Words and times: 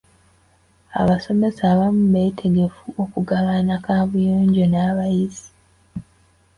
Abasomesa 0.99 1.61
abamu 1.73 2.03
beetegefu 2.13 2.85
okugabana 3.03 3.73
kaabuyonjo 3.85 4.63
n'abayizi. 4.67 5.47